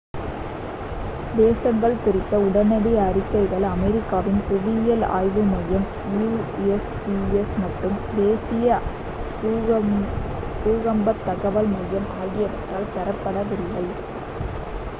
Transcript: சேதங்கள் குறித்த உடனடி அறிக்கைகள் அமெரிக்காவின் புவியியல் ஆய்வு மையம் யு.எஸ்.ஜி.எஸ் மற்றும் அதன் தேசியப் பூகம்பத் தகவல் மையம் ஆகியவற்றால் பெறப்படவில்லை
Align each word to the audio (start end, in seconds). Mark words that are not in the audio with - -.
சேதங்கள் 1.33 1.95
குறித்த 1.99 2.37
உடனடி 2.45 2.93
அறிக்கைகள் 3.01 3.65
அமெரிக்காவின் 3.71 4.39
புவியியல் 4.47 5.05
ஆய்வு 5.11 5.43
மையம் 5.49 5.85
யு.எஸ்.ஜி.எஸ் 6.13 7.53
மற்றும் 7.59 7.99
அதன் 7.99 8.17
தேசியப் 8.19 8.89
பூகம்பத் 10.63 11.23
தகவல் 11.29 11.71
மையம் 11.75 12.09
ஆகியவற்றால் 12.17 12.91
பெறப்படவில்லை 12.95 13.85